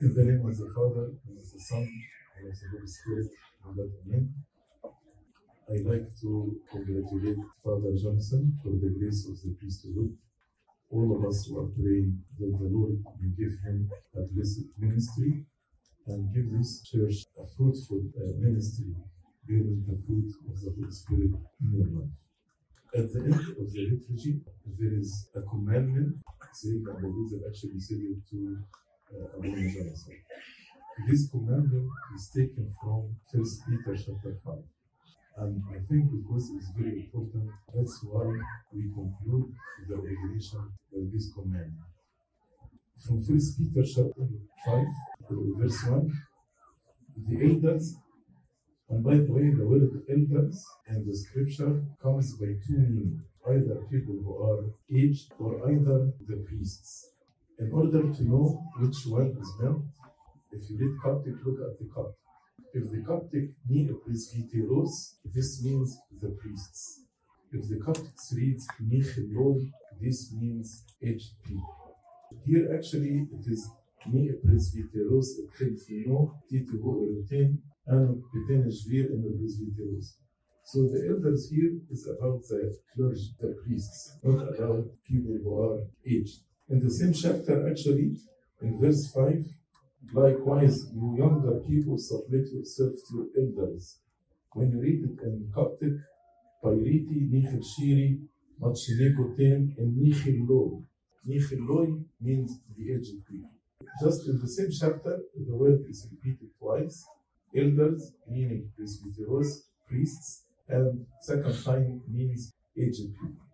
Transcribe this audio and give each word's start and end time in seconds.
In 0.00 0.14
the 0.14 0.22
name 0.22 0.46
of 0.46 0.56
the 0.56 0.70
Father, 0.70 1.10
and 1.26 1.38
of 1.42 1.50
the 1.50 1.58
Son, 1.58 1.82
and 1.82 2.46
of 2.46 2.54
the 2.54 2.66
Holy 2.70 2.86
Spirit, 2.86 3.26
Amen. 3.66 4.30
I'd 5.66 5.84
like 5.90 6.06
to 6.22 6.54
congratulate 6.70 7.42
Father 7.64 7.90
Jonathan 7.98 8.56
for 8.62 8.78
the 8.78 8.94
grace 8.94 9.26
of 9.26 9.34
the 9.42 9.58
priesthood. 9.58 10.14
All 10.94 11.18
of 11.18 11.26
us 11.26 11.46
who 11.46 11.58
are 11.58 11.70
praying 11.74 12.14
that 12.38 12.46
the 12.46 12.70
Lord 12.70 13.02
will 13.02 13.34
give 13.34 13.58
him 13.66 13.90
a 14.14 14.22
blessed 14.22 14.70
ministry 14.78 15.42
and 16.06 16.32
give 16.32 16.46
this 16.56 16.80
church 16.86 17.26
a 17.34 17.42
fruitful 17.58 17.98
uh, 18.22 18.38
ministry, 18.38 18.94
bearing 19.48 19.82
the 19.82 19.98
fruit 20.06 20.30
of 20.46 20.60
the 20.62 20.78
Holy 20.78 20.94
Spirit 20.94 21.34
in 21.58 21.74
your 21.74 21.90
life. 21.90 22.14
At 22.94 23.12
the 23.12 23.34
end 23.34 23.34
of 23.34 23.66
the 23.66 23.82
liturgy, 23.82 24.46
there 24.78 24.94
is 24.94 25.28
a 25.34 25.42
commandment 25.42 26.22
saying 26.52 26.84
that 26.86 27.02
the 27.02 27.08
Lord 27.08 27.42
actually 27.50 27.80
said 27.80 27.98
to. 28.30 28.62
This 31.06 31.30
commandment 31.30 31.88
is 32.14 32.30
taken 32.34 32.74
from 32.80 33.16
First 33.32 33.62
Peter 33.66 33.96
chapter 33.96 34.36
5. 34.44 34.54
And 35.38 35.62
I 35.70 35.78
think 35.88 36.10
because 36.10 36.50
it's 36.56 36.70
very 36.76 37.04
important, 37.06 37.50
that's 37.74 38.00
why 38.02 38.26
we 38.72 38.82
conclude 38.92 39.54
the 39.88 39.96
revelation 39.96 40.72
with 40.92 41.12
this 41.12 41.32
commandment. 41.32 41.88
From 43.06 43.24
First 43.24 43.56
Peter 43.56 43.86
chapter 43.86 44.28
5, 44.66 44.86
verse 45.56 45.84
1, 45.86 46.12
the 47.28 47.44
elders, 47.46 47.96
and 48.90 49.04
by 49.04 49.16
the 49.16 49.32
way, 49.32 49.50
the 49.56 49.66
word 49.66 49.88
elders 50.10 50.64
in 50.88 51.06
the 51.06 51.16
scripture 51.16 51.82
comes 52.02 52.34
by 52.36 52.46
two 52.66 52.78
meanings 52.78 53.22
either 53.48 53.80
people 53.90 54.14
who 54.22 54.36
are 54.42 54.64
aged 54.92 55.32
or 55.38 55.70
either 55.70 56.12
the 56.26 56.44
priests. 56.46 57.07
In 57.60 57.72
order 57.72 58.02
to 58.02 58.22
know 58.24 58.62
which 58.78 59.04
one 59.06 59.36
is 59.40 59.52
male, 59.58 59.82
if 60.52 60.70
you 60.70 60.78
read 60.78 61.00
Coptic, 61.02 61.34
look 61.44 61.58
at 61.60 61.76
the 61.78 61.86
Coptic. 61.92 62.14
If 62.72 62.90
the 62.92 63.02
Coptic 63.02 63.50
means 63.68 63.90
presbyteros, 64.06 65.16
this 65.24 65.64
means 65.64 65.98
the 66.22 66.28
priests. 66.40 67.00
If 67.52 67.68
the 67.68 67.76
Coptics 67.84 68.32
reads 68.36 68.64
Nichilon, 68.80 69.72
this 70.00 70.32
means 70.32 70.84
aged 71.02 71.32
people. 71.44 71.96
Here 72.46 72.72
actually 72.76 73.26
it 73.32 73.44
is 73.50 73.68
me 74.06 74.30
a 74.30 74.34
presbyteros 74.46 75.26
eltenfino, 75.40 76.34
a 76.52 76.54
elten, 76.54 77.58
and 77.88 78.22
peteneshvir 78.30 79.10
in 79.10 79.22
the 79.22 79.34
presbyteros. 79.36 80.14
So 80.62 80.82
the 80.82 81.08
elders 81.08 81.50
here 81.50 81.72
is 81.90 82.06
about 82.06 82.42
the 82.42 82.76
clergy, 82.94 83.34
the 83.40 83.56
priests, 83.64 84.16
not 84.22 84.42
about 84.54 84.84
people 85.04 85.36
who 85.42 85.60
are 85.60 85.80
aged. 86.06 86.42
In 86.70 86.80
the 86.80 86.90
same 86.90 87.14
chapter, 87.14 87.66
actually, 87.70 88.16
in 88.60 88.78
verse 88.78 89.10
5, 89.12 89.42
likewise, 90.12 90.90
you 90.92 91.16
younger 91.16 91.60
people 91.60 91.96
submit 91.96 92.46
yourself 92.52 92.92
to 93.08 93.16
your 93.16 93.28
elders. 93.38 93.96
When 94.52 94.72
you 94.72 94.80
read 94.80 95.02
it 95.02 95.24
in 95.24 95.50
Coptic, 95.54 95.94
Pairiti, 96.62 97.30
Nichel 97.32 97.64
Shiri, 97.64 98.20
Machinikoten, 98.60 99.78
and 99.78 99.96
Nichel 99.96 100.46
Loi. 100.46 100.82
Nichel 101.26 101.66
Loi 101.66 102.02
means 102.20 102.58
the 102.76 102.92
aged 102.92 103.24
people. 103.26 103.50
Just 104.02 104.28
in 104.28 104.38
the 104.38 104.48
same 104.48 104.70
chapter, 104.70 105.20
the 105.34 105.56
word 105.56 105.86
is 105.88 106.06
repeated 106.10 106.50
twice. 106.58 107.02
Elders, 107.56 108.12
meaning 108.28 108.70
presbyteros, 108.78 109.62
priests, 109.88 110.42
and 110.68 111.06
second 111.22 111.64
time 111.64 112.02
means 112.06 112.52
aged 112.76 113.14
people. 113.14 113.46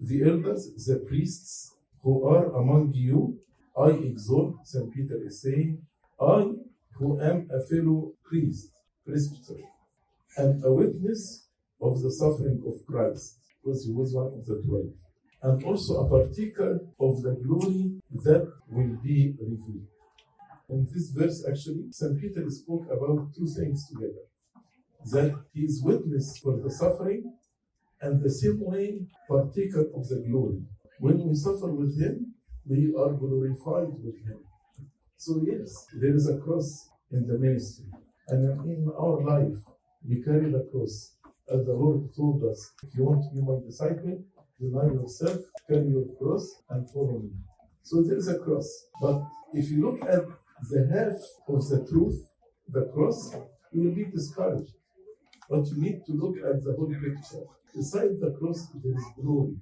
The 0.00 0.30
elders, 0.30 0.72
the 0.86 1.04
priests 1.06 1.74
who 2.02 2.28
are 2.28 2.54
among 2.56 2.92
you, 2.94 3.38
I 3.76 3.90
exhort, 3.90 4.66
St. 4.66 4.92
Peter 4.92 5.18
is 5.24 5.40
saying, 5.40 5.82
I 6.20 6.52
who 6.98 7.20
am 7.20 7.48
a 7.50 7.60
fellow 7.66 8.12
priest, 8.24 8.70
presbyter, 9.06 9.62
and 10.36 10.64
a 10.64 10.72
witness 10.72 11.46
of 11.80 12.02
the 12.02 12.10
suffering 12.10 12.62
of 12.66 12.86
Christ, 12.86 13.38
because 13.62 13.84
he 13.84 13.92
was 13.92 14.14
one 14.14 14.26
of 14.26 14.46
the 14.46 14.62
twelve, 14.66 14.92
and 15.42 15.64
also 15.64 16.04
a 16.04 16.08
partaker 16.08 16.80
of 17.00 17.22
the 17.22 17.34
glory 17.42 18.00
that 18.24 18.52
will 18.68 18.96
be 19.02 19.34
revealed. 19.40 19.86
In 20.68 20.86
this 20.92 21.10
verse, 21.10 21.44
actually, 21.48 21.90
St. 21.90 22.20
Peter 22.20 22.48
spoke 22.50 22.86
about 22.90 23.34
two 23.34 23.46
things 23.46 23.86
together 23.88 24.24
that 25.10 25.34
he 25.52 25.62
is 25.62 25.82
witness 25.82 26.38
for 26.38 26.56
the 26.56 26.70
suffering 26.70 27.34
and 28.00 28.22
the 28.22 28.30
same 28.30 28.60
way 28.60 29.00
partaker 29.28 29.86
of 29.94 30.08
the 30.08 30.24
glory. 30.28 30.62
When 30.98 31.28
we 31.28 31.34
suffer 31.34 31.72
with 31.72 32.00
him, 32.00 32.34
we 32.66 32.94
are 32.96 33.12
glorified 33.12 33.92
with 34.02 34.16
him. 34.26 34.40
So 35.16 35.40
yes, 35.44 35.86
there 36.00 36.14
is 36.14 36.28
a 36.28 36.38
cross 36.38 36.90
in 37.10 37.26
the 37.26 37.38
ministry. 37.38 37.86
And 38.28 38.44
in 38.66 38.90
our 38.98 39.22
life, 39.22 39.58
we 40.08 40.22
carry 40.22 40.50
the 40.50 40.68
cross. 40.72 41.16
As 41.52 41.64
the 41.66 41.72
Lord 41.72 42.14
told 42.16 42.44
us, 42.44 42.72
if 42.82 42.94
you 42.96 43.04
want 43.04 43.24
to 43.24 43.30
be 43.34 43.42
my 43.42 43.58
disciple, 43.66 44.22
deny 44.60 44.92
yourself, 44.92 45.38
carry 45.68 45.88
your 45.88 46.06
cross, 46.18 46.62
and 46.70 46.88
follow 46.90 47.18
me. 47.18 47.30
So 47.82 48.02
there 48.02 48.16
is 48.16 48.28
a 48.28 48.38
cross. 48.38 48.68
But 49.00 49.22
if 49.52 49.70
you 49.70 49.90
look 49.90 50.02
at 50.08 50.24
the 50.70 50.88
half 50.92 51.18
of 51.48 51.68
the 51.68 51.86
truth, 51.90 52.30
the 52.68 52.86
cross, 52.94 53.34
you 53.72 53.82
will 53.82 53.94
be 53.94 54.04
discouraged. 54.04 54.72
But 55.50 55.66
you 55.66 55.82
need 55.82 56.06
to 56.06 56.12
look 56.12 56.36
at 56.38 56.62
the 56.62 56.74
whole 56.74 56.86
picture. 56.86 57.44
Beside 57.74 58.20
the 58.20 58.36
cross, 58.38 58.68
there 58.82 58.94
is 58.94 59.04
glory. 59.20 59.56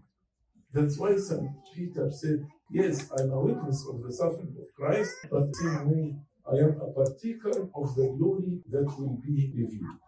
That's 0.72 0.98
why 0.98 1.16
St. 1.16 1.50
Peter 1.74 2.10
said, 2.10 2.46
Yes, 2.70 3.10
I'm 3.18 3.30
a 3.32 3.40
witness 3.40 3.84
of 3.90 4.02
the 4.02 4.12
suffering 4.12 4.54
of 4.60 4.74
Christ, 4.76 5.12
but 5.30 5.48
in 5.62 5.90
me, 5.90 6.14
I 6.46 6.56
am 6.56 6.80
a 6.80 6.92
partaker 6.92 7.68
of 7.74 7.94
the 7.96 8.14
glory 8.16 8.60
that 8.70 8.86
will 8.98 9.18
be 9.24 9.52
revealed. 9.56 9.98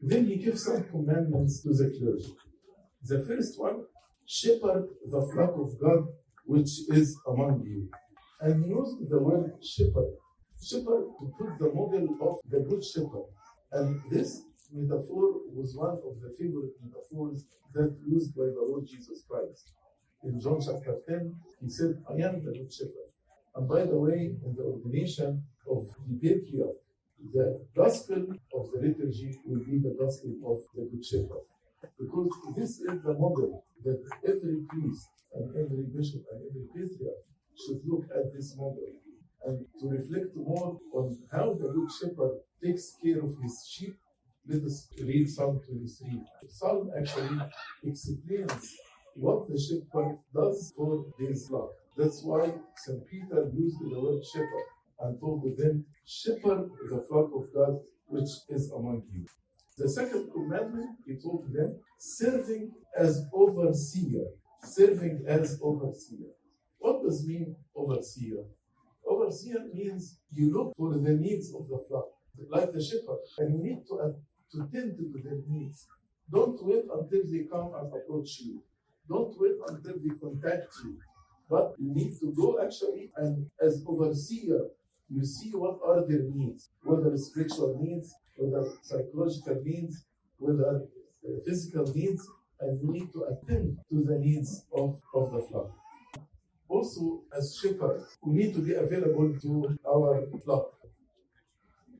Then 0.00 0.26
he 0.26 0.36
gives 0.36 0.64
some 0.64 0.84
commandments 0.84 1.62
to 1.62 1.70
the 1.70 1.90
clergy. 1.98 2.34
The 3.02 3.24
first 3.26 3.58
one, 3.58 3.84
shepherd 4.26 4.88
the 5.10 5.30
flock 5.32 5.54
of 5.56 5.80
God 5.80 6.08
which 6.44 6.88
is 6.88 7.16
among 7.26 7.62
you. 7.64 7.88
And 8.40 8.64
he 8.64 8.70
used 8.70 9.08
the 9.08 9.18
word 9.18 9.52
shepherd. 9.62 10.12
Shepherd 10.62 11.06
to 11.18 11.32
put 11.38 11.58
the 11.58 11.72
model 11.72 12.08
of 12.20 12.38
the 12.50 12.60
good 12.68 12.84
shepherd. 12.84 13.26
And 13.72 14.00
this 14.10 14.42
metaphor 14.72 15.42
was 15.52 15.74
one 15.76 15.98
of 16.04 16.20
the 16.22 16.34
favorite 16.38 16.74
metaphors 16.82 17.44
that 17.74 17.96
used 18.06 18.34
by 18.36 18.44
the 18.44 18.64
Lord 18.66 18.86
Jesus 18.86 19.24
Christ. 19.28 19.72
In 20.24 20.40
John 20.40 20.60
chapter 20.60 20.96
10, 21.08 21.34
he 21.62 21.68
said, 21.68 22.02
I 22.08 22.14
am 22.14 22.44
the 22.44 22.52
good 22.52 22.72
shepherd. 22.72 23.10
And 23.56 23.68
by 23.68 23.84
the 23.84 23.96
way, 23.96 24.36
in 24.44 24.54
the 24.54 24.62
ordination 24.62 25.42
of 25.68 25.86
the 26.06 26.16
patriarch, 26.20 26.76
the 27.32 27.60
gospel 27.76 28.26
of 28.54 28.70
the 28.72 28.80
liturgy 28.80 29.38
will 29.44 29.64
be 29.64 29.78
the 29.78 29.96
gospel 29.98 30.32
of 30.46 30.62
the 30.74 30.88
good 30.90 31.04
shepherd. 31.04 31.44
Because 31.98 32.30
this 32.56 32.80
is 32.80 33.02
the 33.02 33.14
model 33.14 33.64
that 33.84 34.00
every 34.26 34.62
priest 34.68 35.08
and 35.34 35.50
every 35.56 35.84
bishop 35.94 36.22
and 36.32 36.42
every 36.48 36.66
patriarch 36.74 37.24
should 37.56 37.80
look 37.86 38.04
at 38.14 38.32
this 38.34 38.56
model 38.56 38.88
and 39.46 39.64
to 39.80 39.88
reflect 39.88 40.36
more 40.36 40.78
on 40.92 41.16
how 41.32 41.54
the 41.54 41.68
good 41.72 41.90
shepherd 41.90 42.40
takes 42.62 42.96
care 43.02 43.20
of 43.20 43.34
his 43.42 43.66
sheep 43.68 43.96
let 44.48 44.62
us 44.62 44.88
read 45.00 45.28
Psalm 45.28 45.60
23. 45.64 46.22
Psalm 46.48 46.90
actually 46.98 47.38
explains 47.84 48.76
what 49.14 49.48
the 49.48 49.58
shepherd 49.58 50.18
does 50.34 50.72
for 50.76 51.04
his 51.18 51.46
flock. 51.48 51.70
That's 51.96 52.22
why 52.22 52.52
St. 52.76 53.06
Peter 53.06 53.50
used 53.54 53.76
the 53.80 54.00
word 54.00 54.22
shepherd 54.32 54.66
and 55.00 55.20
told 55.20 55.44
them, 55.56 55.84
Shepherd 56.06 56.70
the 56.90 57.04
flock 57.08 57.30
of 57.34 57.52
God 57.54 57.78
which 58.06 58.30
is 58.48 58.70
among 58.72 59.02
you. 59.12 59.24
The 59.78 59.88
second 59.88 60.30
commandment, 60.32 60.90
he 61.06 61.16
told 61.16 61.52
them, 61.52 61.78
serving 61.98 62.72
as 62.98 63.24
overseer. 63.32 64.24
Serving 64.62 65.24
as 65.26 65.58
overseer. 65.62 66.28
What 66.78 67.02
does 67.02 67.26
mean 67.26 67.56
overseer? 67.74 68.44
Overseer 69.06 69.60
means 69.72 70.18
you 70.32 70.52
look 70.52 70.74
for 70.76 70.92
the 70.92 71.12
needs 71.12 71.54
of 71.54 71.68
the 71.68 71.82
flock, 71.88 72.08
like 72.50 72.72
the 72.72 72.82
shepherd, 72.82 73.20
and 73.38 73.54
you 73.54 73.62
need 73.62 73.82
to 73.88 74.14
to 74.52 74.68
tend 74.72 74.96
to 74.96 75.20
their 75.22 75.38
needs. 75.48 75.86
Don't 76.32 76.64
wait 76.64 76.84
until 76.92 77.22
they 77.26 77.44
come 77.50 77.72
and 77.74 77.92
approach 77.92 78.40
you. 78.40 78.62
Don't 79.08 79.34
wait 79.40 79.56
until 79.68 79.94
they 80.02 80.14
contact 80.20 80.72
you. 80.84 80.98
But 81.48 81.74
you 81.78 81.92
need 81.92 82.18
to 82.20 82.32
go 82.32 82.62
actually 82.62 83.10
and 83.16 83.50
as 83.60 83.82
overseer, 83.86 84.60
you 85.08 85.24
see 85.24 85.50
what 85.50 85.78
are 85.84 86.06
their 86.06 86.22
needs, 86.32 86.70
whether 86.84 87.16
spiritual 87.16 87.76
needs, 87.82 88.14
whether 88.36 88.70
psychological 88.82 89.60
needs, 89.64 90.04
whether 90.38 90.82
uh, 91.26 91.40
physical 91.44 91.84
needs, 91.92 92.28
and 92.60 92.80
you 92.80 92.92
need 92.92 93.12
to 93.12 93.24
attend 93.24 93.76
to 93.90 94.04
the 94.04 94.18
needs 94.18 94.64
of, 94.72 95.00
of 95.14 95.32
the 95.32 95.42
flock. 95.42 95.72
Also, 96.68 97.22
as 97.36 97.58
shepherds, 97.60 98.04
we 98.22 98.34
need 98.34 98.54
to 98.54 98.60
be 98.60 98.74
available 98.74 99.36
to 99.42 99.76
our 99.88 100.24
flock 100.44 100.79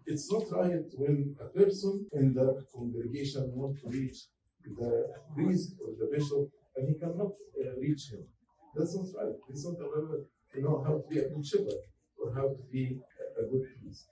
it's 0.06 0.30
not 0.32 0.44
right 0.52 0.84
when 0.96 1.34
a 1.40 1.46
person 1.46 2.06
in 2.12 2.34
the 2.34 2.64
congregation 2.74 3.50
wants 3.54 3.82
to 3.82 3.88
reach 3.88 4.18
the 4.64 5.06
priest 5.34 5.74
or 5.80 5.94
the 5.98 6.06
bishop 6.16 6.48
and 6.76 6.88
he 6.88 6.94
cannot 6.98 7.32
uh, 7.60 7.76
reach 7.80 8.10
him. 8.12 8.24
That's 8.74 8.94
not 8.94 9.06
right. 9.18 9.34
He's 9.48 9.64
not 9.64 9.76
aware, 9.80 10.20
you 10.54 10.62
know, 10.62 10.82
how 10.86 10.98
to 10.98 11.04
be 11.08 11.18
a 11.18 11.28
good 11.28 11.46
shepherd. 11.46 11.80
or 12.22 12.34
how 12.34 12.48
to 12.48 12.62
be 12.70 12.98
a, 13.38 13.42
good 13.50 13.64
priest. 13.80 14.06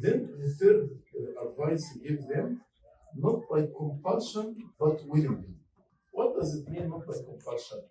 Then 0.00 0.28
the 0.38 0.50
third 0.58 0.90
uh, 1.14 1.48
advice 1.48 1.84
he 1.94 2.08
gives 2.08 2.26
them, 2.26 2.60
not 3.16 3.40
by 3.50 3.62
compulsion, 3.76 4.56
but 4.78 5.00
willingly. 5.06 5.54
What 6.10 6.36
does 6.38 6.54
it 6.56 6.68
mean, 6.68 6.90
not 6.90 7.06
by 7.06 7.14
compulsion? 7.24 7.82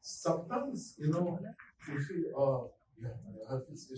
Sometimes, 0.00 0.94
you 0.98 1.10
know, 1.10 1.38
you 1.88 2.00
feel, 2.00 2.24
oh, 2.36 2.72
yeah, 3.00 3.08
I 3.48 3.52
have 3.52 3.62
this. 3.68 3.90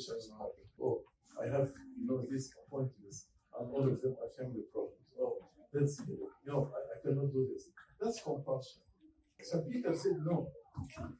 Oh, 0.83 1.03
I 1.41 1.47
have, 1.47 1.71
you 1.97 2.07
know, 2.07 2.25
these 2.31 2.53
appointments, 2.67 3.27
and 3.59 3.71
all 3.73 3.83
of 3.83 4.01
them 4.01 4.17
are 4.23 4.31
family 4.37 4.63
problems. 4.73 4.97
Oh, 5.21 5.37
that's, 5.73 6.01
you 6.09 6.29
know, 6.47 6.71
I, 6.75 6.79
I 6.95 6.97
cannot 7.03 7.33
do 7.33 7.49
this. 7.53 7.69
That's 8.01 8.23
compulsion. 8.23 8.81
St. 9.41 9.71
Peter 9.71 9.95
said, 9.95 10.17
no. 10.25 10.49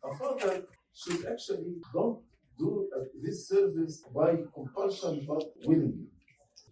A 0.05 0.17
father 0.17 0.65
should 0.95 1.27
actually 1.27 1.77
don't 1.93 2.21
do 2.59 2.89
uh, 2.97 3.05
this 3.23 3.49
service 3.49 4.03
by 4.15 4.37
compulsion 4.55 5.25
but 5.27 5.45
willingly. 5.65 6.07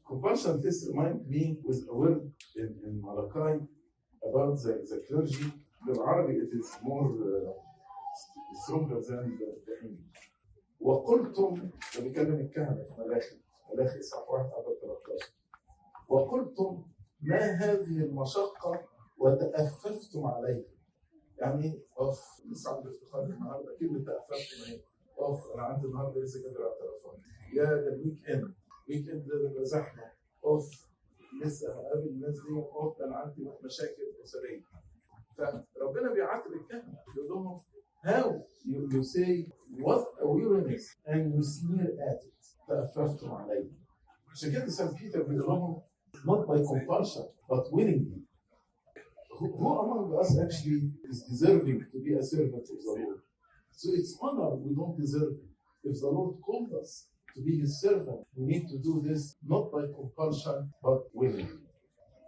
Compulsion, 0.06 0.60
this 0.62 0.86
reminds 0.88 1.26
me 1.28 1.58
with 1.64 1.86
a 1.90 1.94
word 1.94 2.30
in, 2.56 2.74
in 2.84 3.00
Malachi 3.02 3.64
about 4.28 4.56
the, 4.62 4.84
the 4.90 5.02
clergy. 5.08 5.52
The 5.86 6.00
Arabic 6.00 6.36
it 6.36 6.56
is 6.56 6.76
more 6.82 7.06
uh, 7.06 7.52
stronger 8.64 9.00
than 9.08 9.38
the, 9.38 9.54
the 9.66 9.88
English. 9.88 10.30
وقلتم 10.81 11.70
ده 11.99 12.40
الكهنة 12.40 12.82
في 12.84 13.00
ملاخي 13.00 13.40
ملاخي 13.75 14.00
إصحاح 14.00 14.31
1 14.31 14.44
عدد 14.44 14.78
13 14.82 15.32
وقلتم 16.08 16.84
ما 17.20 17.37
هذه 17.38 18.05
المشقة 18.05 18.88
وتأففتم 19.19 20.26
عليها. 20.26 20.64
يعني 21.38 21.82
أوف 22.00 22.20
لسه 22.50 22.76
عندي 22.76 22.88
افتخار 22.88 23.23
النهارده 23.25 23.75
أكيد 23.75 24.05
تأففتم 24.05 24.62
اهي 24.67 24.81
أوف 25.19 25.55
أنا 25.55 25.62
عندي 25.62 25.87
النهارده 25.87 26.20
لسه 26.20 26.43
قادر 26.49 26.62
على 26.62 26.73
التليفون. 26.73 27.22
يا 27.55 27.64
ده 27.64 27.94
الويك 27.94 28.31
اند 28.31 28.55
ويك 28.88 29.08
اند 29.08 29.29
ده 29.56 29.62
زحمة. 29.64 30.12
أوف 30.44 30.88
لسه 31.44 31.72
هقابل 31.72 32.08
الناس 32.08 32.34
دي. 32.34 32.56
أوف 32.56 33.02
أنا 33.02 33.17
عندي 33.17 33.50
مشاكل 33.64 34.02
أسرية. 34.25 34.62
فربنا 35.37 36.12
بيعاتب 36.12 36.52
الكهنه 36.52 36.99
يقول 37.17 37.29
لهم 37.29 37.61
how 38.06 38.41
you, 38.65 38.89
you 38.91 39.03
say 39.03 39.45
what 39.85 40.03
a 40.21 40.27
weariness 40.27 40.95
and 41.06 41.33
you 41.33 41.44
sneer 41.44 41.91
at 42.09 42.19
it 42.23 42.31
تأففتم 42.68 43.31
عليه 43.31 43.69
عشان 44.31 44.51
كده 44.51 44.68
سان 44.69 44.95
بيتر 44.95 45.23
بيقول 45.23 45.47
لهم 45.50 45.81
not 46.25 46.47
by 46.47 46.57
compulsion 46.71 47.25
but 47.50 47.73
willingly 47.73 48.21
who, 49.41 49.57
who 49.57 49.68
among 49.79 50.18
us 50.19 50.38
actually 50.39 50.81
is 51.09 51.23
deserving 51.23 51.85
to 51.91 52.00
be 52.00 52.13
a 52.13 52.23
servant 52.23 52.63
of 52.73 52.77
the 52.85 52.94
Lord? 53.00 53.19
So 53.71 53.89
it's 53.94 54.15
honor 54.21 54.56
we 54.56 54.75
don't 54.75 54.95
deserve 54.97 55.33
it. 55.33 55.50
If 55.89 56.00
the 56.00 56.07
Lord 56.07 56.39
called 56.45 56.71
us 56.79 57.07
to 57.35 57.41
be 57.41 57.59
his 57.59 57.81
servant, 57.81 58.19
we 58.35 58.45
need 58.45 58.68
to 58.69 58.77
do 58.77 59.01
this 59.07 59.35
not 59.47 59.71
by 59.71 59.81
compulsion 60.00 60.69
but 60.83 61.00
willingly. 61.13 61.63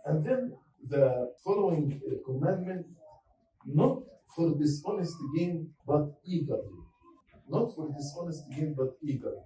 And 0.06 0.24
then 0.25 0.54
the 0.90 1.31
following 1.45 2.01
uh, 2.07 2.16
commandment 2.25 2.86
not 3.66 4.00
for 4.35 4.55
dishonest 4.59 5.17
gain 5.37 5.71
but 5.87 6.13
eagerly. 6.25 6.79
Not 7.49 7.75
for 7.75 7.89
dishonest 7.89 8.45
gain 8.51 8.75
but 8.77 8.97
eagerly. 9.03 9.43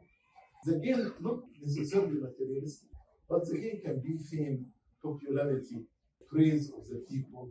The 0.65 0.79
gain 0.79 1.13
not 1.21 1.41
necessarily 1.61 2.21
materialistic, 2.21 2.89
but 3.29 3.47
the 3.49 3.59
gain 3.59 3.81
can 3.85 4.01
be 4.01 4.19
fame, 4.19 4.67
popularity, 5.03 5.83
praise 6.31 6.71
of 6.71 6.87
the 6.89 7.05
people. 7.09 7.49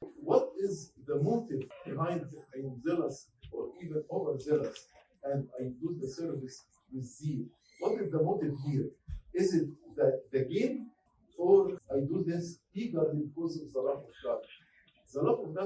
What 0.00 0.50
is 0.58 0.92
the 1.06 1.16
motive 1.16 1.62
behind 1.84 2.26
if 2.32 2.44
I 2.54 2.66
am 2.66 2.80
zealous 2.86 3.28
or 3.52 3.70
even 3.82 4.04
overzealous 4.12 4.86
and 5.24 5.48
I 5.58 5.64
do 5.80 5.96
the 6.00 6.08
service 6.08 6.64
with 6.92 7.04
zeal? 7.04 7.46
What 7.80 8.00
is 8.02 8.10
the 8.10 8.22
motive 8.22 8.54
here? 8.66 8.88
Is 9.34 9.54
it 9.54 9.68
that 9.96 10.22
the 10.32 10.44
gain 10.44 10.90
or 11.36 11.78
I 11.90 12.00
do 12.00 12.24
this 12.26 12.58
eagerly 12.74 13.22
because 13.26 13.60
of 13.60 13.72
the 13.72 13.80
love 13.80 13.98
of 13.98 14.14
God? 14.24 14.40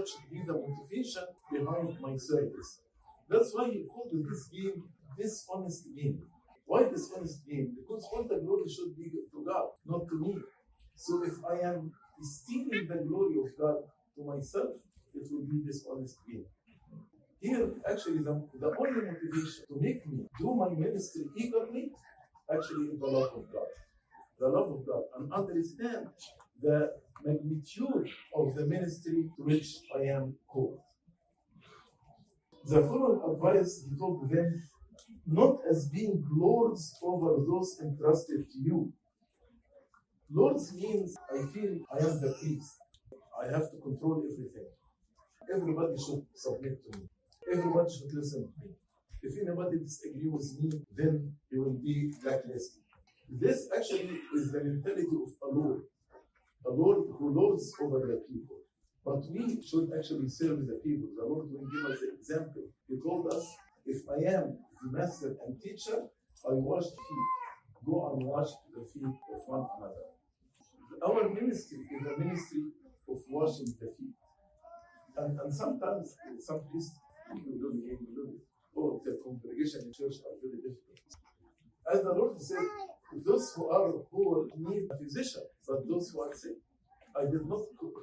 Should 0.00 0.30
be 0.32 0.42
the 0.46 0.54
motivation 0.54 1.22
behind 1.52 2.00
my 2.00 2.16
service. 2.16 2.80
That's 3.28 3.54
why 3.54 3.68
he 3.68 3.84
called 3.84 4.10
this 4.10 4.48
game 4.48 4.84
dishonest 5.18 5.84
game. 5.94 6.18
Why 6.64 6.84
dishonest 6.88 7.46
game? 7.46 7.76
Because 7.76 8.08
all 8.10 8.24
the 8.26 8.40
glory 8.40 8.68
should 8.68 8.96
be 8.96 9.10
to 9.10 9.44
God, 9.46 9.68
not 9.84 10.08
to 10.08 10.18
me. 10.18 10.38
So 10.96 11.22
if 11.24 11.34
I 11.44 11.68
am 11.68 11.92
stealing 12.22 12.88
the 12.88 13.04
glory 13.06 13.36
of 13.36 13.52
God 13.60 13.84
to 14.16 14.24
myself, 14.24 14.70
it 15.14 15.28
will 15.30 15.44
be 15.44 15.62
dishonest 15.66 16.16
game. 16.26 16.46
Here, 17.40 17.68
actually, 17.86 18.18
the, 18.24 18.42
the 18.58 18.72
only 18.78 19.02
motivation 19.02 19.64
to 19.68 19.76
make 19.78 20.06
me 20.06 20.24
do 20.40 20.54
my 20.54 20.70
ministry 20.70 21.24
eagerly, 21.36 21.90
actually, 22.50 22.86
is 22.86 22.98
the 22.98 23.06
love 23.06 23.32
of 23.36 23.44
God. 23.52 23.68
The 24.40 24.48
love 24.48 24.72
of 24.72 24.86
God. 24.86 25.02
And 25.18 25.32
understand 25.32 26.08
the 26.62 26.92
magnitude 27.24 28.08
of 28.34 28.54
the 28.54 28.66
ministry 28.66 29.28
to 29.36 29.42
which 29.44 29.76
I 29.96 30.02
am 30.04 30.34
called. 30.48 30.78
The 32.64 32.80
following 32.82 33.20
advice 33.34 33.84
he 33.88 33.98
told 33.98 34.30
them, 34.30 34.62
not 35.26 35.58
as 35.68 35.88
being 35.88 36.24
lords 36.30 36.94
over 37.02 37.44
those 37.46 37.78
entrusted 37.82 38.50
to 38.50 38.58
you. 38.58 38.92
Lords 40.30 40.72
means 40.72 41.16
I 41.30 41.44
feel 41.52 41.78
I 41.92 41.98
am 41.98 42.20
the 42.20 42.34
priest. 42.40 42.72
I 43.40 43.46
have 43.46 43.70
to 43.70 43.76
control 43.82 44.24
everything. 44.24 44.68
Everybody 45.52 45.96
should 45.98 46.24
submit 46.34 46.78
to 46.84 46.98
me. 46.98 47.06
Everybody 47.52 47.90
should 47.92 48.14
listen 48.14 48.42
to 48.42 48.66
me. 48.66 48.74
If 49.22 49.34
anybody 49.40 49.78
disagree 49.78 50.28
with 50.28 50.56
me, 50.60 50.70
then 50.96 51.32
he 51.50 51.58
will 51.58 51.78
be 51.82 52.12
blacklisted. 52.22 52.82
This 53.28 53.68
actually 53.76 54.20
is 54.34 54.52
the 54.52 54.62
mentality 54.64 55.06
of 55.06 55.30
a 55.42 55.54
lord, 55.54 55.82
a 56.66 56.70
lord 56.70 57.08
who 57.18 57.34
lords 57.34 57.72
over 57.80 58.00
the 58.00 58.22
people. 58.32 58.56
But 59.04 59.26
we 59.30 59.60
should 59.62 59.90
actually 59.98 60.28
serve 60.28 60.66
the 60.66 60.78
people. 60.84 61.08
The 61.18 61.26
Lord 61.26 61.50
will 61.50 61.66
give 61.74 61.90
us 61.90 61.98
the 61.98 62.14
example. 62.14 62.62
He 62.88 63.00
told 63.02 63.34
us, 63.34 63.44
if 63.84 63.98
I 64.08 64.30
am 64.30 64.58
the 64.80 64.96
master 64.96 65.34
and 65.44 65.60
teacher, 65.60 66.06
I 66.48 66.54
wash 66.54 66.84
the 66.84 67.02
feet. 67.08 67.30
Go 67.84 68.14
and 68.14 68.24
wash 68.24 68.50
the 68.72 68.84
feet 68.94 69.02
of 69.34 69.42
one 69.46 69.66
another. 69.76 70.06
Our 71.04 71.28
ministry 71.34 71.78
is 71.90 72.06
a 72.06 72.16
ministry 72.16 72.62
of 73.08 73.18
washing 73.28 73.74
the 73.80 73.90
feet. 73.90 74.14
And, 75.16 75.38
and 75.40 75.52
sometimes 75.52 76.14
some 76.38 76.62
priests 76.70 76.96
will 77.28 77.72
do 77.72 77.98
do 78.14 78.38
it. 78.38 78.42
Oh, 78.76 79.02
the 79.04 79.18
congregation 79.24 79.80
in 79.86 79.92
church 79.92 80.22
are 80.22 80.38
very 80.40 80.62
difficult. 80.62 81.02
As 81.92 82.02
the 82.02 82.12
Lord 82.12 82.40
said, 82.40 82.64
those 83.24 83.52
who 83.54 83.70
are 83.70 83.92
poor 84.10 84.46
need 84.56 84.88
a 84.90 84.96
physician, 84.96 85.42
but 85.66 85.86
those 85.88 86.10
who 86.10 86.22
are 86.22 86.34
sick. 86.34 86.56
I 87.14 87.24
did 87.24 87.46
not 87.46 87.60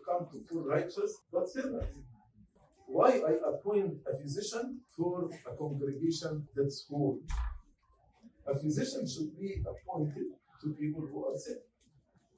come 0.08 0.28
to 0.32 0.46
poor 0.50 0.64
righteous, 0.68 1.22
but 1.34 1.48
sinners. 1.48 1.86
Why 2.88 3.22
I 3.22 3.34
appoint 3.50 3.98
a 4.12 4.18
physician 4.18 4.82
for 4.96 5.30
a 5.48 5.56
congregation 5.56 6.48
that's 6.56 6.86
whole? 6.90 7.20
A 8.48 8.58
physician 8.58 9.08
should 9.08 9.38
be 9.40 9.62
appointed 9.66 10.26
to 10.62 10.74
people 10.74 11.08
who 11.12 11.26
are 11.26 11.38
sick. 11.38 11.62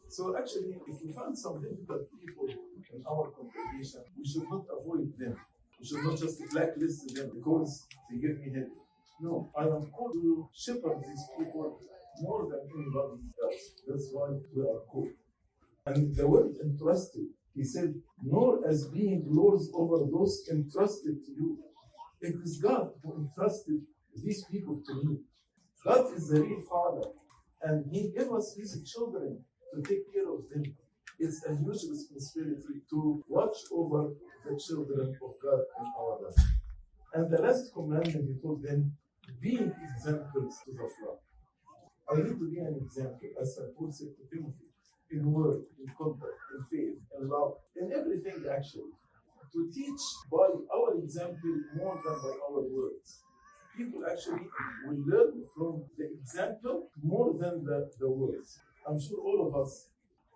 So 0.10 0.36
actually, 0.38 0.76
if 0.88 1.02
we 1.04 1.14
find 1.14 1.38
some 1.38 1.62
difficult 1.62 2.04
people 2.20 2.48
in 2.94 3.04
our 3.10 3.32
congregation, 3.32 4.02
we 4.18 4.26
should 4.28 4.50
not 4.50 4.66
avoid 4.78 5.12
them. 5.18 5.36
We 5.80 5.86
should 5.88 6.04
not 6.04 6.20
just 6.20 6.38
blacklist 6.52 7.16
them 7.16 7.32
because 7.34 7.88
they 8.10 8.18
give 8.18 8.38
me 8.40 8.50
headache. 8.54 8.76
No, 9.22 9.50
I 9.58 9.64
am 9.64 9.88
called 9.92 10.14
to 10.14 10.50
shepherd 10.54 11.00
these 11.08 11.24
people 11.38 11.80
more 12.20 12.48
than 12.50 12.62
anybody 12.76 13.22
else. 13.44 13.82
That's 13.88 14.10
why 14.12 14.30
we 14.56 14.62
are 14.62 14.82
called. 14.92 15.10
And 15.86 16.16
the 16.16 16.28
word 16.28 16.56
entrusted, 16.64 17.26
he 17.56 17.64
said, 17.64 17.94
nor 18.24 18.68
as 18.68 18.88
being 18.88 19.26
lords 19.28 19.70
over 19.74 20.06
those 20.12 20.48
entrusted 20.52 21.26
to 21.26 21.32
you. 21.32 21.58
It 22.22 22.36
is 22.44 22.62
God 22.62 22.92
who 23.04 23.16
entrusted 23.16 23.82
these 24.24 24.46
people 24.52 24.82
to 24.86 24.94
me. 25.04 25.18
God 25.84 26.14
is 26.16 26.30
the 26.30 26.42
real 26.42 26.62
Father, 26.70 27.08
and 27.64 27.86
He 27.92 28.12
gave 28.16 28.32
us 28.32 28.56
His 28.56 28.80
children 28.94 29.44
to 29.74 29.82
take 29.82 30.14
care 30.14 30.32
of 30.32 30.42
them. 30.54 30.64
It's 31.18 31.44
a 31.46 31.56
huge 31.56 31.84
responsibility 31.90 32.82
to 32.92 33.24
watch 33.28 33.58
over 33.72 34.12
the 34.46 34.60
children 34.60 35.16
of 35.24 35.32
God 35.42 35.62
in 35.80 35.86
our 36.00 36.20
life. 36.22 36.46
And 37.14 37.32
the 37.32 37.42
last 37.42 37.74
commandment 37.74 38.28
He 38.28 38.42
told 38.42 38.62
them, 38.64 38.94
being 39.42 39.72
examples 39.82 40.60
to 40.66 40.72
the 40.72 40.90
flock. 41.00 41.20
I 42.10 42.18
need 42.18 42.40
to 42.40 42.50
be 42.50 42.60
an 42.60 42.76
example, 42.82 43.30
as 43.42 43.56
St. 43.56 43.76
Paul 43.78 43.92
said 43.92 44.10
to 44.18 44.36
Timothy 44.36 44.68
in 45.12 45.32
word, 45.32 45.64
in 45.80 45.92
conduct, 45.98 46.40
in 46.56 46.64
faith, 46.72 47.00
in 47.20 47.30
love, 47.30 47.54
in 47.76 47.92
everything 47.92 48.44
actually. 48.52 48.96
To 49.54 49.70
teach 49.74 50.00
by 50.32 50.48
our 50.74 50.98
example 50.98 51.56
more 51.76 52.00
than 52.06 52.16
by 52.24 52.34
our 52.50 52.62
words. 52.62 53.20
People 53.76 54.02
actually 54.10 54.48
will 54.86 55.04
learn 55.06 55.44
from 55.58 55.84
the 55.98 56.08
example 56.14 56.88
more 57.04 57.34
than 57.34 57.66
the, 57.66 57.92
the 58.00 58.10
words. 58.10 58.60
I'm 58.88 59.00
sure 59.00 59.20
all 59.20 59.48
of 59.48 59.56
us 59.62 59.88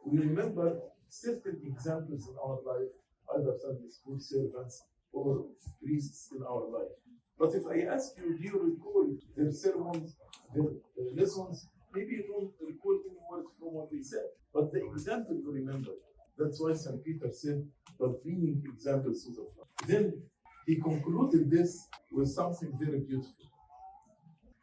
we 0.06 0.20
remember 0.20 0.80
certain 1.10 1.60
examples 1.66 2.28
in 2.28 2.36
our 2.44 2.60
life, 2.66 2.92
either 3.36 3.54
Sunday 3.60 3.90
school 3.90 4.20
servants 4.20 4.84
or 5.12 5.46
priests 5.82 6.30
in 6.36 6.44
our 6.44 6.68
life. 6.70 6.94
But 7.38 7.54
if 7.54 7.64
I 7.68 7.94
ask 7.94 8.12
you, 8.18 8.38
do 8.38 8.44
you 8.44 8.60
recall 8.60 9.14
their 9.36 9.52
sermons, 9.52 10.16
their 10.54 10.64
lessons? 11.16 11.68
Maybe 11.94 12.14
you 12.14 12.24
don't 12.28 12.52
recall 12.62 13.00
any 13.06 13.20
words 13.30 13.50
from 13.60 13.74
what 13.74 13.92
they 13.92 14.02
said, 14.02 14.26
but 14.54 14.72
the 14.72 14.86
example 14.86 15.36
you 15.36 15.52
remember. 15.52 15.92
That's 16.38 16.62
why 16.62 16.74
St. 16.74 17.04
Peter 17.04 17.30
said, 17.32 17.66
but 18.00 18.24
being 18.24 18.62
examples 18.66 19.24
to 19.24 19.32
the. 19.32 19.48
Then 19.88 20.22
he 20.66 20.76
concluded 20.82 21.50
this 21.50 21.88
with 22.12 22.28
something 22.30 22.72
very 22.80 23.00
beautiful. 23.00 23.32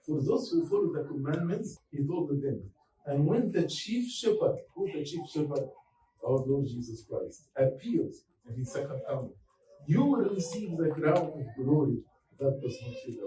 For 0.06 0.20
those 0.20 0.50
who 0.50 0.68
follow 0.68 0.92
the 0.92 1.08
commandments, 1.08 1.78
he 1.90 2.06
told 2.06 2.28
them, 2.28 2.70
and 3.06 3.26
when 3.26 3.52
the 3.52 3.66
chief 3.68 4.10
shepherd, 4.10 4.56
who 4.74 4.90
the 4.92 5.04
chief 5.04 5.22
shepherd? 5.32 5.68
Our 6.24 6.38
Lord 6.46 6.66
Jesus 6.66 7.04
Christ, 7.08 7.48
appears 7.56 8.22
in 8.48 8.56
his 8.56 8.72
second 8.72 9.00
coming, 9.08 9.32
you 9.86 10.04
will 10.04 10.30
receive 10.30 10.76
the 10.76 10.90
crown 10.90 11.16
of 11.16 11.64
glory 11.64 11.98
that 12.38 12.60
does 12.62 12.78
not 12.82 12.94
fade. 13.04 13.18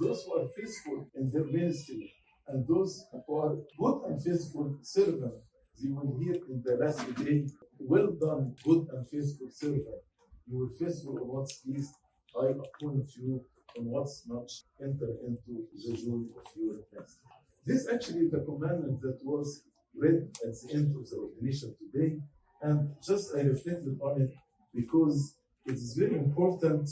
Those 0.00 0.24
who 0.24 0.40
are 0.40 0.48
faithful 0.56 1.08
in 1.14 1.30
their 1.30 1.44
ministry 1.44 2.12
and 2.46 2.66
those 2.66 3.04
who 3.26 3.36
are 3.36 3.56
good 3.78 4.02
and 4.08 4.22
faithful 4.22 4.78
servants, 4.82 5.44
they 5.80 5.90
will 5.90 6.18
hear 6.18 6.34
in 6.34 6.62
the 6.64 6.76
last 6.76 7.14
day, 7.16 7.46
Well 7.78 8.12
done, 8.20 8.54
good 8.64 8.86
and 8.92 9.06
faithful 9.08 9.48
servant. 9.52 10.02
You 10.46 10.58
were 10.58 10.70
faithful 10.78 11.18
on 11.20 11.28
what's 11.28 11.60
least, 11.66 11.94
I 12.40 12.46
appoint 12.46 13.10
you 13.16 13.44
on 13.78 13.84
what's 13.84 14.24
much. 14.26 14.64
Enter 14.82 15.10
into 15.26 15.66
the 15.74 15.92
joy 15.96 16.24
of 16.40 16.46
your 16.56 16.76
master. 16.92 17.20
This 17.66 17.86
actually 17.92 18.28
the 18.28 18.40
commandment 18.40 19.00
that 19.02 19.18
was 19.22 19.62
read 19.94 20.28
at 20.44 20.54
the 20.62 20.74
end 20.74 20.96
of 20.96 21.08
the 21.08 21.16
ordination 21.16 21.74
today, 21.78 22.18
and 22.62 22.94
just 23.06 23.34
I 23.36 23.40
reflected 23.42 23.98
on 24.00 24.22
it 24.22 24.30
because 24.74 25.34
it 25.66 25.74
is 25.74 25.94
very 25.94 26.16
important 26.16 26.88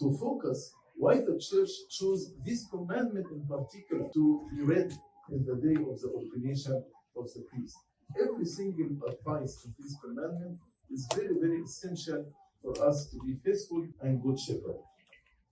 to 0.00 0.16
focus 0.18 0.72
why 0.98 1.14
the 1.14 1.38
church 1.38 1.70
chose 1.90 2.32
this 2.44 2.66
commandment 2.66 3.26
in 3.30 3.46
particular 3.46 4.10
to 4.12 4.48
be 4.50 4.62
read 4.62 4.92
in 5.30 5.44
the 5.46 5.54
day 5.54 5.78
of 5.80 6.00
the 6.00 6.10
ordination 6.10 6.82
of 7.16 7.24
the 7.34 7.42
priest. 7.50 7.76
Every 8.20 8.44
single 8.44 8.98
advice 9.06 9.64
in 9.64 9.74
this 9.78 9.94
commandment 10.02 10.58
is 10.90 11.06
very, 11.14 11.38
very 11.40 11.60
essential 11.62 12.24
for 12.62 12.72
us 12.84 13.08
to 13.10 13.18
be 13.24 13.36
faithful 13.44 13.86
and 14.02 14.22
good 14.22 14.38
shepherd. 14.40 14.80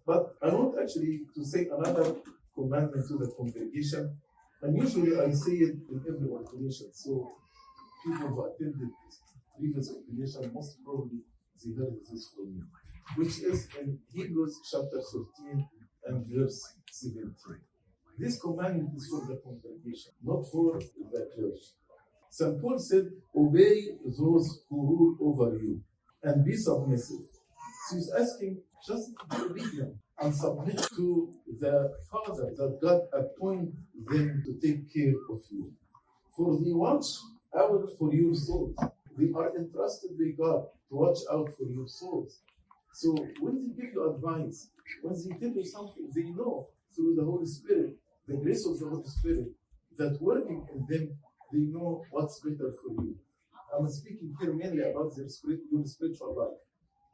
But 0.05 0.35
I 0.43 0.49
want 0.49 0.75
actually 0.83 1.21
to 1.37 1.45
say 1.45 1.69
another 1.71 2.17
commandment 2.55 3.07
to 3.09 3.19
the 3.19 3.31
congregation, 3.37 4.17
and 4.63 4.77
usually 4.77 5.19
I 5.21 5.31
say 5.31 5.53
it 5.53 5.77
in 5.91 6.03
every 6.09 6.29
ordination. 6.29 6.91
So 6.93 7.31
people 8.05 8.29
who 8.29 8.45
attended 8.47 8.91
this 9.07 9.21
previous 9.59 9.91
ordination 9.91 10.53
most 10.55 10.83
probably 10.85 11.21
they 11.65 11.73
heard 11.73 11.95
this 12.11 12.31
from 12.35 12.55
me, 12.55 12.63
which 13.15 13.39
is 13.39 13.69
in 13.81 13.99
Hebrews 14.13 14.61
chapter 14.71 15.01
13 15.47 15.69
and 16.07 16.27
verse 16.27 16.75
17. 16.91 17.33
This 18.19 18.41
commandment 18.41 18.91
is 18.97 19.09
for 19.09 19.27
the 19.27 19.37
congregation, 19.37 20.13
not 20.25 20.45
for 20.51 20.79
the 20.79 21.31
church. 21.37 21.61
St. 22.31 22.61
Paul 22.61 22.79
said, 22.79 23.11
Obey 23.35 23.97
those 24.19 24.61
who 24.69 24.77
rule 24.77 25.17
over 25.21 25.57
you 25.57 25.81
and 26.23 26.45
be 26.45 26.57
submissive. 26.57 27.27
So 27.89 27.97
he's 27.97 28.11
asking, 28.11 28.59
just 28.87 29.11
be 29.31 29.37
obedient 29.37 29.97
and 30.19 30.35
submit 30.35 30.79
to 30.97 31.33
the 31.61 31.95
Father 32.11 32.53
that 32.57 32.79
God 32.81 33.03
appoint 33.13 33.75
them 34.07 34.43
to 34.45 34.67
take 34.67 34.93
care 34.93 35.15
of 35.31 35.41
you. 35.51 35.73
For 36.37 36.59
they 36.59 36.73
watch 36.73 37.07
out 37.57 37.89
for 37.99 38.13
your 38.13 38.35
souls. 38.35 38.77
They 39.17 39.33
are 39.35 39.57
entrusted 39.57 40.19
by 40.19 40.33
God 40.37 40.67
to 40.89 40.95
watch 40.95 41.19
out 41.31 41.49
for 41.57 41.65
your 41.65 41.89
souls. 41.89 42.41
So 42.97 43.13
when 43.41 43.61
they 43.61 43.83
give 43.83 43.93
you 43.93 44.11
advice, 44.11 44.71
when 45.03 45.13
they 45.13 45.37
tell 45.37 45.55
you 45.55 45.67
something, 45.67 46.09
they 46.15 46.31
know 46.31 46.69
through 46.95 47.17
the 47.17 47.27
Holy 47.27 47.45
Spirit, 47.45 47.95
the 48.27 48.39
grace 48.39 48.65
of 48.67 48.79
the 48.79 48.89
Holy 48.89 49.05
Spirit, 49.05 49.49
that 49.99 50.17
working 50.19 50.67
in 50.73 50.87
them, 50.89 51.19
they 51.53 51.59
know 51.59 52.03
what's 52.11 52.41
better 52.41 52.73
for 52.81 53.05
you. 53.05 53.15
I'm 53.77 53.87
speaking 53.91 54.35
here 54.41 54.55
mainly 54.55 54.91
about 54.91 55.15
their 55.15 55.29
spirit, 55.29 55.61
spiritual 55.85 56.39
life. 56.39 56.57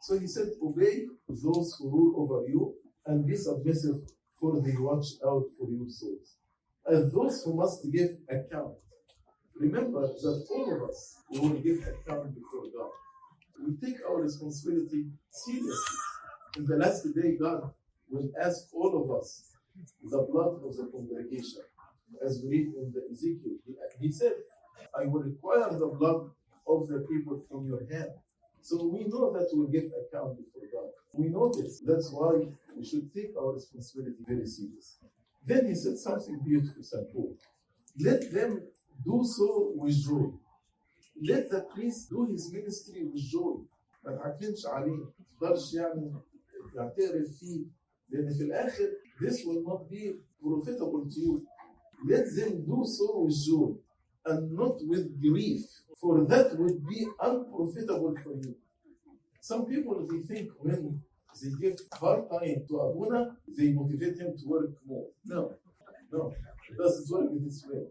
So 0.02 0.20
he 0.20 0.28
said, 0.28 0.50
Obey 0.62 1.06
those 1.26 1.74
who 1.80 1.90
rule 1.90 2.14
over 2.22 2.46
you 2.46 2.74
and 3.06 3.26
be 3.26 3.34
submissive, 3.34 4.02
for 4.38 4.62
they 4.62 4.76
watch 4.78 5.06
out 5.26 5.46
for 5.58 5.68
your 5.68 5.88
souls. 5.88 6.36
And 6.86 7.10
those 7.10 7.42
who 7.42 7.56
must 7.56 7.90
give 7.90 8.10
account. 8.30 8.74
Remember 9.58 10.02
that 10.06 10.46
all 10.48 10.76
of 10.76 10.88
us 10.88 11.16
will 11.28 11.58
give 11.58 11.78
account 11.80 12.36
before 12.36 12.70
God. 12.70 12.90
We 13.60 13.74
take 13.76 13.98
our 14.08 14.22
responsibility 14.22 15.06
seriously. 15.30 15.98
In 16.56 16.66
the 16.66 16.76
last 16.76 17.04
day, 17.14 17.36
God 17.40 17.70
will 18.10 18.30
ask 18.40 18.68
all 18.74 19.02
of 19.02 19.20
us 19.20 19.52
the 20.02 20.26
blood 20.30 20.60
of 20.64 20.76
the 20.76 20.88
congregation. 20.92 21.62
As 22.24 22.42
we 22.42 22.50
read 22.50 22.66
in 22.74 22.92
the 22.92 23.02
Ezekiel, 23.10 23.56
he, 23.66 24.06
he 24.06 24.12
said, 24.12 24.32
I 24.98 25.06
will 25.06 25.22
require 25.22 25.70
the 25.72 25.86
blood 25.86 26.30
of 26.66 26.88
the 26.88 27.06
people 27.10 27.42
from 27.50 27.66
your 27.66 27.80
hand. 27.90 28.10
So 28.60 28.84
we 28.84 29.04
know 29.04 29.32
that 29.32 29.48
we'll 29.52 29.68
give 29.68 29.84
account 29.84 30.36
before 30.36 30.68
God. 30.72 30.90
We 31.14 31.28
know 31.28 31.52
this. 31.52 31.80
That's 31.80 32.10
why 32.12 32.46
we 32.76 32.84
should 32.84 33.12
take 33.14 33.32
our 33.38 33.52
responsibility 33.54 34.16
very 34.26 34.46
seriously. 34.46 35.08
Then 35.44 35.66
he 35.66 35.74
said 35.74 35.98
something 35.98 36.38
beautiful, 36.44 36.82
St. 36.82 37.12
Paul. 37.12 37.36
Let 37.98 38.32
them 38.32 38.62
do 39.04 39.24
so 39.24 39.72
with 39.74 40.00
joy 40.04 40.30
Let 41.21 41.49
the 41.49 41.61
priest 41.73 42.09
do 42.09 42.25
his 42.25 42.51
ministry 42.51 43.03
with 43.03 43.23
joy. 43.31 43.65
ما 44.05 44.15
تعكنش 44.15 44.65
عليه، 44.65 44.91
ما 44.91 45.11
تقدرش 45.39 45.73
يعني 45.73 46.13
تعترف 46.75 47.37
فيه، 47.39 47.65
لأن 48.09 48.33
في 48.33 48.43
الآخر 48.43 48.89
this 49.19 49.45
will 49.45 49.63
not 49.63 49.89
be 49.89 50.13
profitable 50.41 51.05
to 51.09 51.19
you. 51.19 51.47
Let 52.07 52.25
them 52.35 52.65
do 52.65 52.85
so 52.85 53.21
with 53.21 53.35
joy 53.47 53.73
and 54.25 54.51
not 54.51 54.77
with 54.85 55.19
grief, 55.19 55.65
for 55.99 56.25
that 56.25 56.47
would 56.59 56.85
be 56.87 57.07
unprofitable 57.19 58.15
for 58.23 58.33
you. 58.43 58.55
Some 59.41 59.65
people 59.65 60.05
they 60.09 60.21
think 60.29 60.51
when 60.59 61.01
they 61.41 61.49
give 61.61 61.79
hard 61.93 62.29
time 62.29 62.65
to 62.67 62.73
Abuna, 62.85 63.37
they 63.57 63.71
motivate 63.71 64.17
him 64.19 64.31
to 64.37 64.43
work 64.47 64.71
more. 64.85 65.07
No, 65.25 65.53
no, 66.11 66.33
it 66.69 66.77
doesn't 66.77 67.09
work 67.13 67.29
this 67.45 67.65
way. 67.69 67.83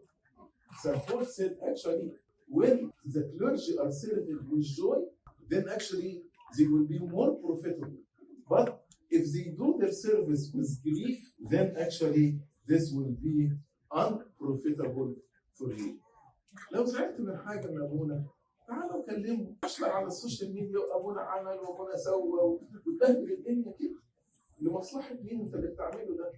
St. 0.82 1.06
Paul 1.06 1.24
said 1.24 1.56
actually, 1.68 2.10
when 2.57 2.75
the 3.15 3.23
clergy 3.33 3.73
are 3.83 3.91
serving 4.03 4.39
with 4.51 4.65
joy, 4.81 4.99
then 5.51 5.63
actually 5.75 6.13
they 6.57 6.65
will 6.71 6.85
be 6.93 6.99
more 6.99 7.31
profitable. 7.45 7.97
But 8.53 8.67
if 9.17 9.23
they 9.33 9.45
do 9.61 9.67
their 9.81 9.95
service 10.07 10.43
with 10.55 10.69
grief, 10.83 11.19
then 11.51 11.67
actually 11.85 12.27
this 12.69 12.83
will 12.95 13.13
be 13.27 13.35
unprofitable 13.91 15.15
for 15.57 15.69
you. 15.73 15.99
لو 16.71 16.85
زعلت 16.85 17.19
من 17.19 17.37
حاجة 17.37 17.67
من 17.71 17.81
ابونا 17.81 18.25
تعالوا 18.67 19.05
كلمه 19.05 19.55
اشتغل 19.63 19.89
على 19.89 20.07
السوشيال 20.07 20.53
ميديا 20.53 20.79
وابونا 20.79 21.21
عمل 21.21 21.59
وابونا 21.59 21.95
سوى 21.97 22.23
وتبهدل 22.43 23.31
الدنيا 23.31 23.73
كده 23.79 23.99
لمصلحه 24.61 25.15
مين 25.23 25.41
انت 25.41 25.55
اللي 25.55 25.67
بتعمله 25.67 26.17
ده؟ 26.17 26.31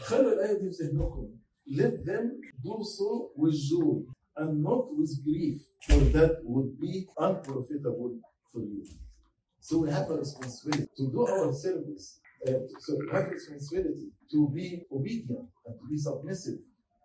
خلوا 0.00 0.32
الايه 0.32 0.58
دي 0.58 0.70
في 0.70 0.84
ذهنكم 0.84 1.28
let 1.68 1.94
them 2.08 2.26
do 2.64 2.74
so 2.96 3.30
with 3.36 3.54
joy 3.70 4.17
and 4.38 4.62
not 4.62 4.94
with 4.96 5.22
grief 5.24 5.62
for 5.82 5.98
that 6.16 6.38
would 6.44 6.80
be 6.80 7.06
unprofitable 7.18 8.18
for 8.52 8.60
you. 8.60 8.84
So 9.60 9.78
we 9.78 9.90
have 9.90 10.10
a 10.10 10.14
responsibility 10.14 10.88
to 10.96 11.10
do 11.10 11.26
our 11.26 11.52
service. 11.52 12.20
Uh, 12.46 12.52
so 12.78 12.96
we 12.98 13.08
have 13.12 13.26
a 13.26 13.30
responsibility 13.30 14.10
to 14.30 14.48
be 14.54 14.84
obedient 14.92 15.48
and 15.66 15.74
to 15.80 15.86
be 15.90 15.98
submissive 15.98 16.58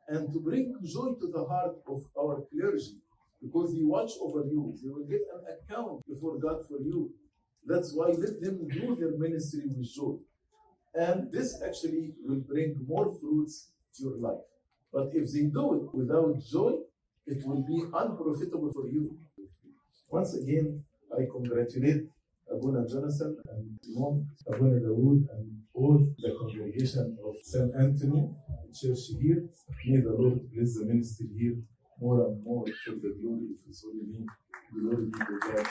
and 0.08 0.32
to 0.32 0.40
bring 0.40 0.76
joy 0.84 1.14
to 1.20 1.32
the 1.34 1.44
heart 1.46 1.76
of 1.88 2.04
our 2.20 2.44
clergy 2.52 2.98
because 3.42 3.74
they 3.74 3.84
watch 3.84 4.12
over 4.22 4.44
you. 4.46 4.78
They 4.82 4.90
will 4.90 5.06
give 5.06 5.22
an 5.34 5.58
account 5.58 6.06
before 6.08 6.38
God 6.38 6.66
for 6.68 6.80
you. 6.80 7.12
That's 7.66 7.94
why 7.94 8.08
let 8.08 8.42
them 8.42 8.68
do 8.68 8.96
their 8.96 9.18
ministry 9.18 9.64
with 9.66 9.92
joy. 9.92 10.18
And 10.94 11.32
this 11.32 11.62
actually 11.66 12.14
will 12.24 12.42
bring 12.42 12.76
more 12.88 13.14
fruits 13.20 13.70
to 13.98 14.04
your 14.04 14.18
life. 14.18 14.44
But 14.92 15.10
if 15.14 15.32
they 15.34 15.44
do 15.44 15.74
it 15.76 15.96
without 15.96 16.36
joy, 16.52 16.74
it 17.28 17.46
will 17.46 17.64
be 17.64 17.84
unprofitable 17.94 18.72
for 18.74 18.88
you. 18.88 19.18
Once 20.10 20.36
again, 20.36 20.84
I 21.12 21.26
congratulate 21.32 22.04
Abuna 22.52 22.88
Jonathan 22.88 23.38
and 23.50 23.80
Abuna 24.48 24.80
Dawood, 24.80 25.26
and 25.34 25.62
all 25.74 25.98
the 26.20 26.36
congregation 26.40 27.18
of 27.26 27.36
St. 27.44 27.72
Anthony 27.80 28.30
Church 28.74 29.00
here. 29.20 29.44
May 29.86 30.02
the 30.02 30.12
Lord 30.12 30.40
bless 30.54 30.76
the 30.78 30.86
ministry 30.86 31.28
here 31.38 31.56
more 32.00 32.26
and 32.26 32.44
more 32.44 32.66
for 32.66 32.92
the 32.92 33.16
glory 33.22 33.48
of 33.54 33.60
His 33.68 33.84
holy 33.84 34.06
name. 34.12 34.28
Glory 34.74 35.06
be 35.06 35.20
to 35.20 35.40
God. 35.40 35.68